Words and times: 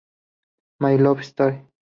My 0.79 0.95
Love 0.97 1.23
Story! 1.23 1.63